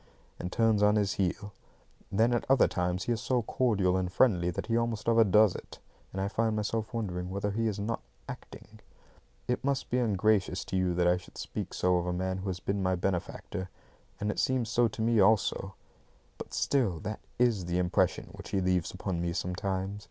and 0.39 0.51
turns 0.51 0.81
on 0.81 0.95
his 0.95 1.13
heel. 1.13 1.53
Then 2.11 2.33
at 2.33 2.43
other 2.49 2.67
times 2.67 3.03
he 3.03 3.11
is 3.11 3.21
so 3.21 3.43
cordial 3.43 3.95
and 3.95 4.11
friendly 4.11 4.49
that 4.49 4.65
he 4.65 4.75
almost 4.75 5.07
overdoes 5.07 5.53
it, 5.53 5.77
and 6.11 6.19
I 6.19 6.27
find 6.27 6.55
myself 6.55 6.91
wondering 6.91 7.29
whether 7.29 7.51
he 7.51 7.67
is 7.67 7.77
not 7.79 8.01
acting. 8.27 8.79
It 9.47 9.63
must 9.63 9.91
seem 9.91 10.03
ungracious 10.03 10.65
to 10.65 10.75
you 10.75 10.95
that 10.95 11.05
I 11.07 11.17
should 11.17 11.37
speak 11.37 11.71
so 11.75 11.97
of 11.97 12.07
a 12.07 12.13
man 12.13 12.39
who 12.39 12.49
has 12.49 12.59
been 12.59 12.81
my 12.81 12.95
benefactor; 12.95 13.69
and 14.19 14.31
it 14.31 14.39
seems 14.39 14.69
so 14.69 14.87
to 14.87 15.03
me 15.03 15.19
also, 15.19 15.75
but 16.39 16.51
still 16.51 16.99
that 17.01 17.19
IS 17.37 17.65
the 17.65 17.77
impression 17.77 18.29
which 18.31 18.49
he 18.49 18.59
leaves 18.59 18.91
upon 18.91 19.21
me 19.21 19.33
sometimes. 19.33 19.99